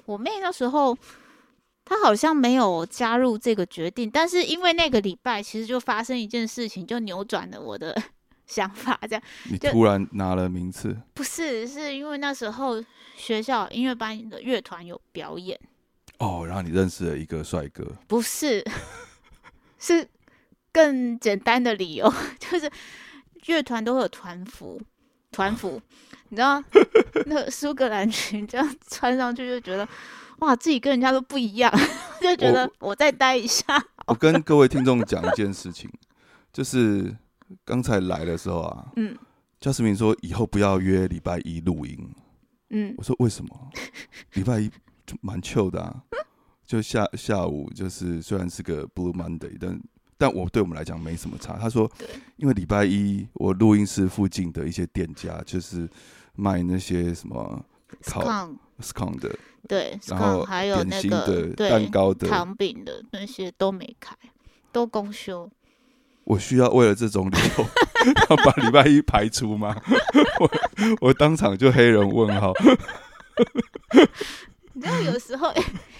[0.06, 0.96] 我妹那时候，
[1.84, 7.94] 她好像没有加入这个决定，但是因为那个礼拜其实就发生一件事情，就扭转了我的
[8.46, 8.98] 想法。
[9.08, 12.82] 这样你突然拿了名次，不是，是因为那时候
[13.16, 15.58] 学校音乐班的乐团有表演，
[16.18, 18.64] 哦，然后你认识了一个帅哥，不是，
[19.78, 20.08] 是
[20.72, 22.70] 更简单的理由， 就是
[23.46, 24.80] 乐团都会有团服，
[25.30, 25.80] 团服，
[26.28, 26.62] 你知道
[27.26, 29.88] 那个苏格兰裙这样穿上去就觉得。
[30.40, 31.72] 哇，自己跟人家都不一样，
[32.20, 33.64] 就觉得我再待一下。
[34.08, 35.88] 我跟各位听众讲一件事情，
[36.52, 37.16] 就是
[37.64, 39.16] 刚才来的时候啊，嗯。
[39.60, 42.14] 焦世明说以后不要约礼拜一录音，
[42.70, 42.94] 嗯。
[42.98, 43.70] 我说为什么？
[44.34, 44.68] 礼拜一
[45.06, 46.04] 就蛮 chill 的啊，
[46.66, 49.80] 就下下午就是虽然是个 Blue Monday，但
[50.18, 51.56] 但我对我们来讲没什么差。
[51.58, 55.88] 他说对，因为礼拜一我录音室附近的一些店家就是
[56.34, 57.64] 卖那些什么
[58.02, 59.34] 烤 scone scone 的，
[59.66, 64.14] 对然后还有点那个蛋糕的，糖饼的那些都没开，
[64.72, 65.50] 都公休。
[66.24, 67.66] 我需要为了这种理由
[68.30, 69.76] 要把礼拜一排除吗？
[70.40, 70.50] 我
[71.00, 72.52] 我当场就黑人问号。
[74.76, 75.54] 你知道有时候，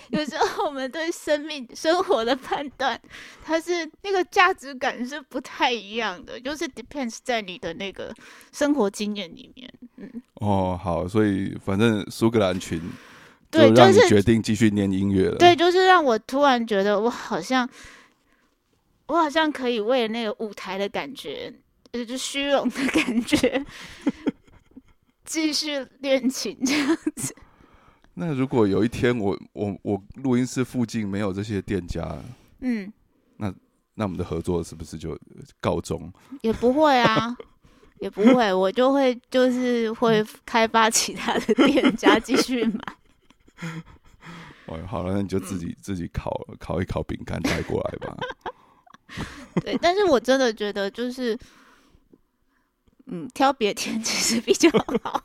[0.09, 3.01] 有时候我们对生命、生活的判断，
[3.45, 8.13] 它是那个价值感是不太一样的，就是 depends 在你的那个
[8.53, 9.73] 生活经验里面。
[9.99, 12.81] 嗯，哦，好，所以反正苏格兰群
[13.49, 15.37] 对，就是决定继续念音乐了。
[15.37, 17.69] 对，就是让我突然觉得我好像，
[19.07, 21.53] 我好像可以为了那个舞台的感觉，
[21.93, 23.65] 呃，就虚荣的感觉，
[25.25, 27.35] 继续练琴这样子。
[28.15, 32.17] 那如果有一天我我我录音室附近没有这些店家，
[32.61, 32.93] 嗯，
[33.37, 33.53] 那
[33.95, 35.19] 那我们的合作是不是就
[35.61, 36.13] 告终？
[36.43, 37.37] 也不会啊，
[37.99, 42.81] 也不会，我就会就是会开发其他的店家继续买。
[44.67, 48.17] 哦，好了，那你就自嗯己、自己烤烤一烤饼干带过来吧。
[49.63, 51.39] 对，但是我真的觉得就是，
[53.07, 54.69] 嗯，挑别天其实比较
[55.03, 55.25] 好。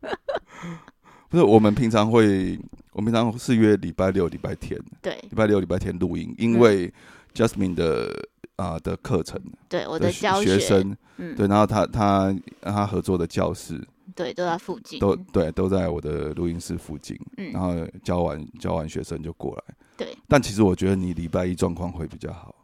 [1.28, 2.58] 不是，我们平常会，
[2.92, 6.92] 我们平常是约礼拜六、礼拜天，对礼拜六、礼拜天录音，因嗯为
[7.34, 13.86] Jasmine 的啊、的课程对，我的的教学生，嗯，对，然后他他他合作的教室
[14.16, 14.98] 对，都在附近。
[14.98, 19.74] 都对都在我的录音室附近，嗯然后教完教完学生就过来。
[19.96, 22.54] 对，但其实我觉得你礼拜一状况会比较好。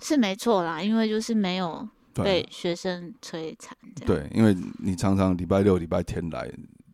[0.00, 3.76] 是没错啦，因为就是没有对被学生摧残。
[4.04, 6.50] 对，因为你常常礼拜六、礼拜天来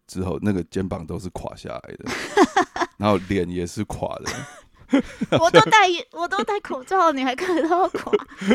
[0.06, 2.10] 之后，那个肩膀都是垮下来的，
[2.98, 4.30] 然后脸也是垮的。
[5.40, 8.12] 我都戴眼我都戴口罩，你还看得到垮？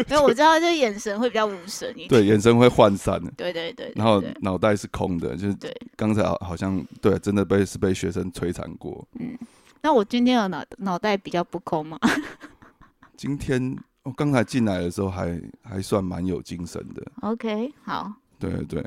[0.08, 2.10] 没有，我知道这眼神会比较无神一点。
[2.14, 9.08] 对，眼神会涣散的，对对对，对然后对脑袋是空的，就是对刚才好好像对，真的被是被学生摧残过。
[9.20, 9.36] 嗯
[9.82, 12.00] 那我今天的脑脑袋比较不空吗？
[13.16, 13.76] 今天
[14.08, 18.86] 我刚才进来的时候还还算蛮有精神的，OK，好，对对对，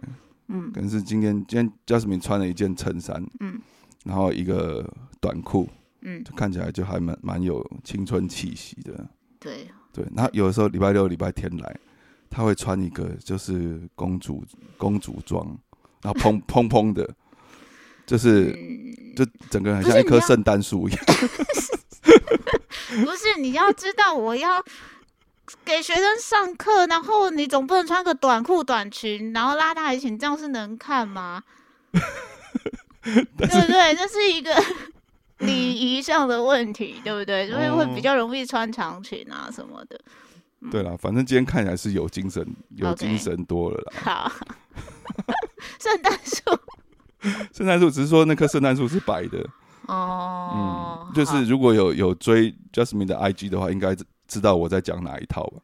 [0.48, 0.72] 嗯。
[0.72, 3.60] 可能是今天今天 Jasmine 穿了一件衬衫，嗯。
[4.02, 5.68] 然后一个短裤，
[6.00, 9.06] 嗯，就看起来就还蛮蛮有青春气息的。
[9.38, 11.76] 对，对，然后有的时候礼拜六、礼拜天来，
[12.30, 14.42] 他会穿一个就是公主
[14.78, 15.46] 公主装，
[16.00, 17.06] 然后砰砰砰的，
[18.06, 21.04] 就是嗯，就整个人很像一棵圣诞树一样。
[23.04, 24.64] 不是，你要知道，我要
[25.70, 31.42] 给学生上课，然后你总不能穿个短裤、短裙，然后拉大提琴，这样是能看吗？
[33.02, 33.94] 对不对？
[33.94, 34.52] 这是一个
[35.38, 37.48] 礼仪上的问题，对不对？
[37.48, 39.98] 所以会比哦较容易穿长裙啊什么的。
[40.70, 43.92] 对啦，反正今天看起来是有精神，有精神多了啦。
[44.02, 44.32] 好，
[45.80, 46.42] 圣诞树
[47.52, 49.38] 圣诞树只是说那棵圣诞树是白的，
[49.86, 53.96] 哦嗯，，就是如果有有追 Jasmine 的 IG 的话，应该
[54.30, 55.60] 知知道我在讲哪一套吧？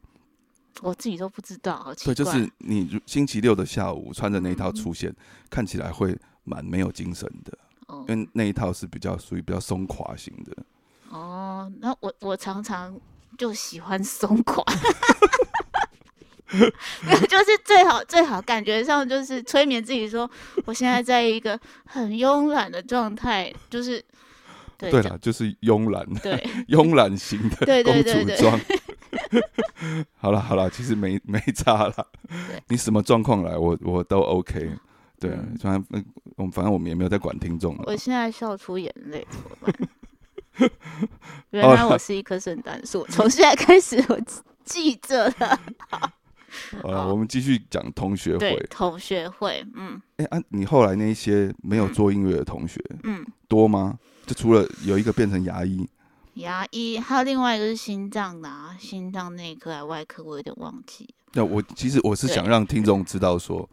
[0.81, 5.11] 我自己都不知道，好奇对，就是你星期六的下午穿着那一套出现，
[5.49, 10.55] 看起来会蛮没有精神的，哦因为那一套是比较属于比较松垮型的。
[11.09, 12.95] 哦，那我我常常
[13.37, 14.63] 就喜欢松垮，
[16.51, 16.59] 没
[17.13, 20.29] 有，就是最好最好感觉上就是催眠自己说，
[20.65, 24.03] 我现在在一个很慵懒的状态，就是
[24.77, 26.37] 对这对啦，就是慵懒、对
[26.69, 28.59] 慵懒型的 对公主装。
[30.17, 32.07] 好了好了，其实没没差了。
[32.67, 34.71] 你什么状况来，我我都 OK。
[35.19, 37.75] 对反正嗯我们反正我们也没有在管听众。
[37.87, 40.71] 我现在笑出眼泪，怎么办？
[41.49, 45.59] 原哦来我是一棵圣诞树，从现在开始我记记着了。
[46.81, 53.97] 好了，我们继续讲同学对会。，同学会，嗯哎啊，你后来那一些没有嗯做音乐的同学嗯，多吗？
[54.27, 55.87] 就除了有一个变成牙医，
[56.33, 61.07] 牙医，还有另外一个是心脏的、啊，心脏内科还外科，我有点忘记。
[61.31, 63.67] 那我其实我是想让听众知道说，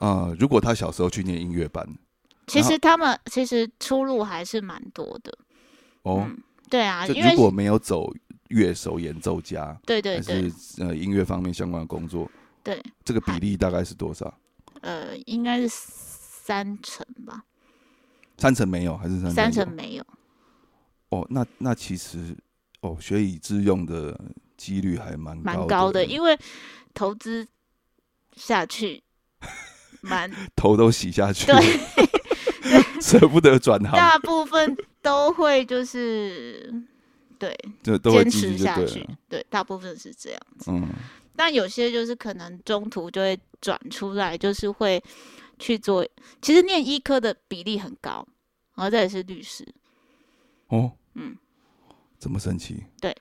[0.00, 1.86] 呃，如果他小时候去念音乐班，
[2.48, 5.32] 其实他们其实出路还是蛮多的。
[6.02, 6.36] 哦，嗯，
[6.68, 8.12] 对啊，就因为如果没有走
[8.48, 12.28] 乐手、演奏家，对对是呃音乐方面相关的工作，
[12.64, 14.32] 对，这个比例大概是多少？
[14.80, 17.44] 呃，应该是三成吧，
[18.42, 19.34] 三成没有，还是三成？
[19.34, 19.72] 三成。
[19.76, 20.04] 没有。
[21.10, 22.36] 哦，那那其实
[22.80, 24.18] 哦，学以致用的
[24.56, 26.36] 几率还蛮蛮高的，的，因为
[26.92, 27.46] 投资
[28.34, 29.00] 下去
[30.00, 36.74] 蛮 头都洗下去， 对，舍不得转行，大部分都会就是
[37.38, 40.72] 对 就都会坚持下去对，大部分是这样子。
[40.72, 40.88] 嗯，
[41.36, 45.00] 但有些就是可能中途就会转出来，就是会
[45.58, 46.06] 去做。
[46.40, 48.26] 其实念医科的比例很高，
[48.74, 49.66] 然后再也是律师，
[50.68, 51.36] 哦，嗯，
[52.18, 53.16] 这么神奇，对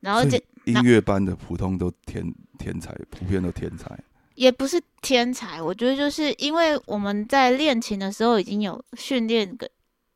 [0.00, 2.24] 然后这音乐班的普通都天
[2.58, 3.98] 天才，普遍都天才。
[4.34, 9.68] 也不是天才，我觉得就是因为我们在练琴的时候已经有训练个，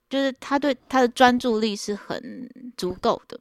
[0.09, 3.41] 就是他对他的专注力是很足够的，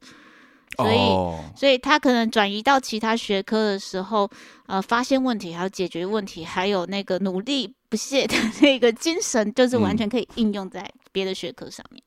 [0.76, 4.28] 所以、哦，所以他可能转移到其他学科的时候，
[4.66, 12.02] 呃，发现问题，还有解决问题，还有那个努力不懈的 那个精神，就是完嗯全可以应用在别的学科上面。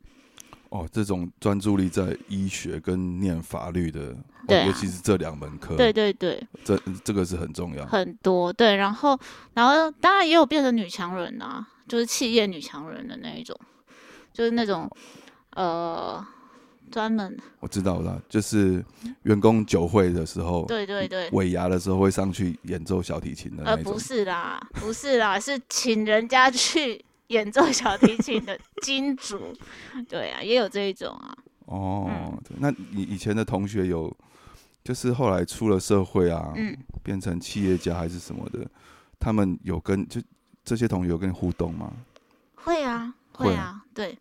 [0.69, 4.15] 哦，这种专注力在医学跟念法律的，哦
[4.47, 7.85] 对啊尤其是这两门课，对对对，这这个是很重要。
[7.85, 9.17] 很多对，然后
[9.53, 13.55] 然后当然也有变成女强人啊，就是企业女强人的那一种，
[14.33, 14.89] 就是那种
[15.51, 16.25] 呃
[16.91, 17.37] 专门。
[17.59, 18.83] 我知道了，就是
[19.23, 23.77] 员工酒会的时候，对对对，尾牙的时候会上去演奏小提琴的呃。
[23.77, 29.53] 不是啦，不是啦， 是请人家去演奏小提琴的金主，
[30.07, 34.15] 对啊，也有这一种啊，哦，那你以前的同学有，
[34.83, 38.65] 就是后来出了社会啊，嗯，变成企业家还是什么的，
[39.19, 40.21] 他们有跟就
[40.63, 41.91] 这些同学有跟你互动吗？
[42.55, 44.17] 会啊会会啊，对。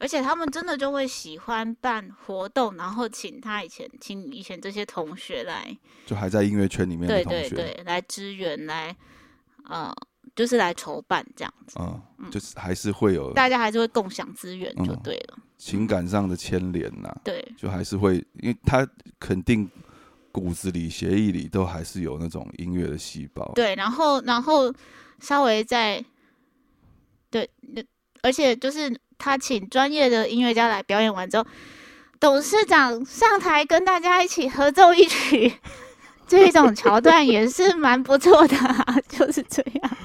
[0.00, 8.96] 而且他们真的就会喜欢办活动，然后请他以前请以前这些同学来就还在音乐圈里面的对同学，对对，来支援，来，
[9.64, 9.94] 呃，
[10.34, 15.38] 就是来筹办这样子，嗯，就是还是会有大家还是会共享资源就嗯对了。
[15.58, 19.70] 情感上的牵连呐、对就还是会，因为他肯定
[20.32, 23.52] 骨子里、协议里都还是有那种音乐的细胞。
[23.54, 24.72] 对，然后然后
[25.18, 26.02] 稍微再，
[27.28, 27.82] 对，那
[28.22, 31.46] 而且就是他请专业的音乐家来表演完之后，
[32.18, 35.52] 董事长上台跟大家一起合奏一曲。
[36.26, 39.96] 这一种桥段也是蛮不错的、啊， 就是这样。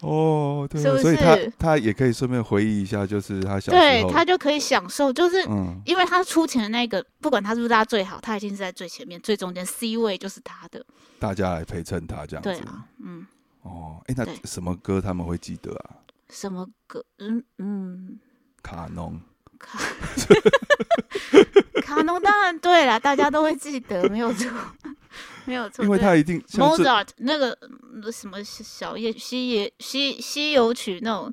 [0.00, 10.82] 哦，对是不所以他是他也可以顺便回忆一下，就是他小时对，他就可以享受，就是嗯，因为他出钱的那个，不管他是不是他最好，他已经是在最前面、最中间，C 位就是他的。
[11.18, 12.48] 大家来陪衬他这样子。
[12.48, 13.26] 对啊，嗯，
[13.60, 16.00] 哦，哎，那什么歌他们会记得啊？
[16.30, 17.04] 什么歌？
[17.18, 18.18] 嗯嗯，
[18.62, 19.20] 卡农，
[19.58, 19.78] 卡
[21.82, 24.50] 卡农当然对了，大家都会记得，没有错，
[25.46, 25.84] 没有错。
[25.84, 31.32] 因为他一定 Mozart 那个嗯什么小夜西野西西游曲那种。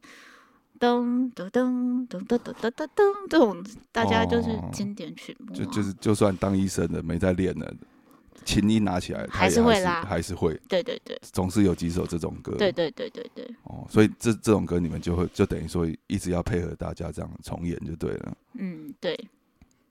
[0.82, 7.72] 噔噔噔噔噔噔噔噔噔，这种大家就是哦经典曲目、啊就就是就算当医生的没在练的，
[8.46, 12.56] 琴一拿起来他还是会拉还是会，对对对总是有几首这种歌。
[12.58, 18.38] 对对对对对，哦，所以这这种歌你们就会就等于说一直要配合大家这样重演就对了。
[18.54, 19.18] 嗯对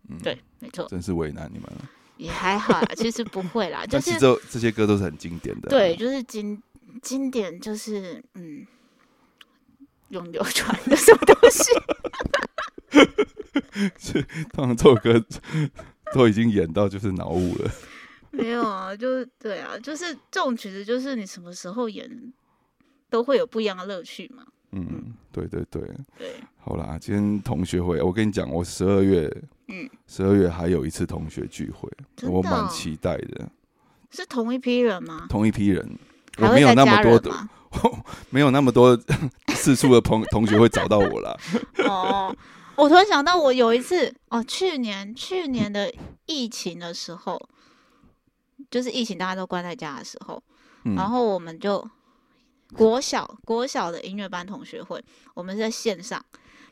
[0.08, 0.86] 嗯，对，没错。
[0.88, 1.88] 真是为难你们了。
[2.16, 5.68] 也还好啦， 其实不会啦，就但是是这这些歌都是很经典的。
[5.68, 6.60] 对，，就是经
[7.00, 8.66] 经典，就是嗯，
[10.08, 11.72] 永流传的什么东西？
[14.52, 15.24] 通常这首歌
[16.12, 17.70] 都已经演到就是脑雾了。
[18.30, 22.32] 没有啊，就是对啊，就是这种曲子，就是你什么时候演
[23.08, 24.44] 都会有不一样的乐趣嘛。
[24.72, 25.82] 嗯，对对对。
[26.16, 29.28] 对，好啦，今天同学会，我跟你讲，我十二月，
[29.68, 31.90] 嗯，十二月还有一次同学聚会，
[32.28, 33.48] 我蛮期待的。
[34.10, 35.26] 是同一批人吗？
[35.28, 35.98] 同一批人，
[36.38, 37.30] 我 没有那么多的？
[38.30, 38.98] 没有那么多
[39.48, 41.36] 四处的朋同学会找到我啦。
[41.86, 42.36] 哦，
[42.76, 45.92] 我突然想到，我有一次哦，去年去年的
[46.26, 47.40] 疫情的时候，
[48.70, 50.42] 就是疫情大家都关在家的时候，
[50.84, 51.88] 嗯，然后我们就
[52.74, 55.02] 国小国小的音乐班同学会，
[55.34, 56.24] 我们是在线上，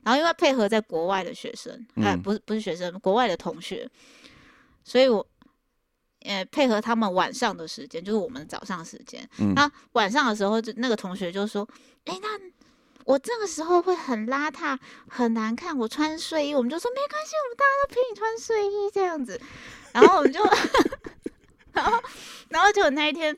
[0.03, 3.89] 然后因为配合在国外的学生，哎、嗯不是不是学生，国外的同学，
[4.85, 5.27] 所以我
[6.23, 9.29] 呃配合他们晚上的时间，就是我们早上时间。
[9.39, 11.67] 嗯那晚上的时候，就那个同学就说
[12.07, 12.29] ：“哎、那
[13.05, 19.41] 我这个时候会很邋遢，很难看，我穿睡衣。”我们就说：“没关系，我们大家都陪你穿睡衣这样子。”
[19.93, 20.41] 然后我们就，
[21.83, 22.03] 然 后
[22.49, 23.37] 然后就那一天。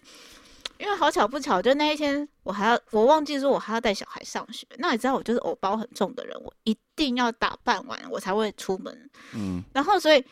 [0.79, 4.67] 因为好巧不巧，就那一天我还要我忘记说我还要带小孩上学。
[4.79, 9.11] 那你知道我就是偶包很重的人，我一定要打扮完我才会出门。
[9.35, 10.25] 嗯，然后所以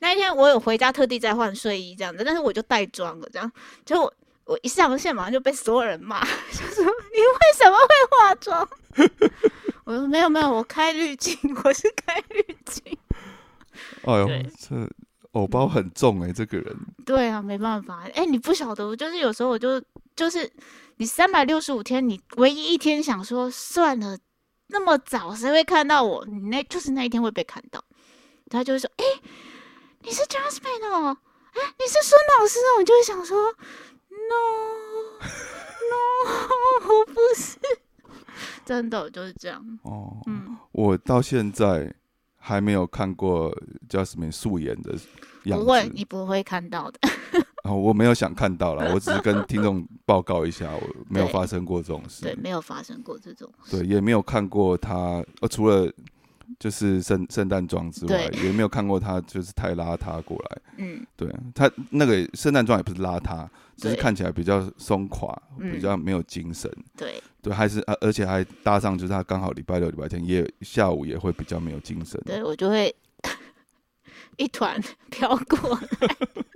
[0.00, 3.52] 那一天我有回家特地再换睡衣这样子，但是我就带妆了，这样
[3.84, 4.12] 就我
[4.46, 6.20] 我一上线马上就被所有人骂，
[6.50, 8.68] 就说你为什么会化妆？
[9.86, 12.98] 我说没有没有，我开滤镜，我是开滤镜。
[14.02, 14.74] 哎呦对，这
[15.36, 16.74] 偶包很重哎、这个人，
[17.04, 19.82] 对啊，没办法，哎，你不晓得，我就是有时候我就
[20.14, 20.50] 就是
[20.96, 24.18] 你三百六十五天，你唯一一天想说算了，
[24.68, 26.24] 那么早谁会看到我？
[26.24, 27.84] 你那就是那一天会被看到，
[28.48, 29.04] 他就会说，哎，
[30.00, 31.18] 你是 Jasmine 哦，
[31.52, 33.52] 哎，你是孙老师哦，你就会想说
[34.08, 34.42] ，no
[35.90, 37.58] no，我不是，
[38.64, 40.56] 真的就是这样，哦，嗯。
[40.72, 41.94] 我到现在
[42.46, 43.52] 还没有看过
[43.88, 44.92] Jasmine 素颜的
[45.46, 47.00] 样子不会，子，你不会看到的。
[47.64, 53.50] 哦我没有想看到啦，我只是跟听众报告一下，我没有发生过这种事对，没有发生过这种。
[53.68, 55.92] 对，也没有看过他，呃，除了
[56.60, 60.62] 就是圣圣诞装之外，也没有看过他就是太邋遢过来。
[60.76, 66.70] 嗯，对他那个圣诞装也不是邋遢，只是看起来比较松垮，嗯比较没有精神。
[66.96, 72.20] 对，对，还是而而且还搭上就是他刚好礼拜六、礼拜天也下午也会比较没有精神。
[72.26, 72.94] 对我就会
[74.36, 74.80] 一团
[75.10, 75.78] 飘过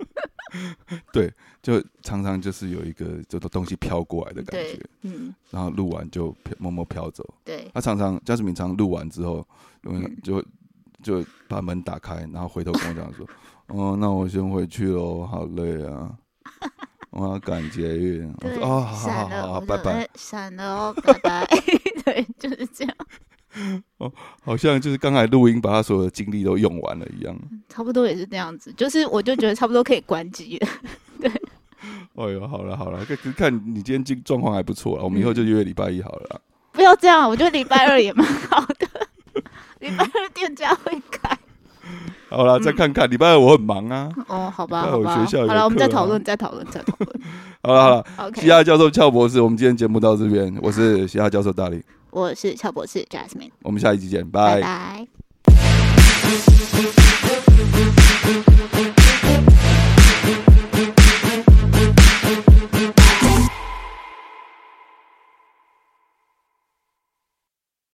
[1.13, 1.33] 对。
[1.61, 7.23] 就常常就是有一个这个东西飘过来的感对觉，，嗯，然后录完就飘默默飘走。
[7.45, 9.47] 对，他常常嘉士敏常录完之后，
[9.83, 10.43] 嗯嗯，就
[11.03, 13.27] 就把门打开，然后回头跟我讲说
[13.69, 16.17] ：“哦，那我先回去喽，好累啊，
[17.11, 20.09] 我要赶捷运。”我对，说：“哦，好好，好好，拜拜。
[20.15, 21.45] 闪了哦，拜拜。
[22.03, 22.95] 对，就是这样，”
[23.99, 24.11] 哦
[24.43, 27.37] 好像就是刚才录音把他所有的精力都用完了一样。
[27.69, 28.73] 差不多也是这样子。
[28.73, 30.67] 就是我就觉得差不多可以关机了。
[31.21, 31.29] 对
[32.15, 36.39] 哎呦，好了好了，看看你今天状状况还不错啊，我们以后就约礼拜一好了啦。
[36.71, 38.87] 不要这样，我觉得礼拜二也蛮好的。
[39.79, 41.37] 礼拜二店家会开。
[42.29, 44.09] 好了，再看看礼拜二我很忙啊。
[44.27, 47.19] 哦，好吧，好吧，学校好了，我们再讨论，再讨论，再讨论。
[47.63, 55.07] 好了好了，OK，西亚教授俏博士，我们今天节目到这边，我是西亚教授大力， 我是俏博士 Jasmine，我们下一集见，拜拜。